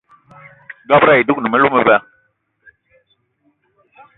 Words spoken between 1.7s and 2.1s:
meba.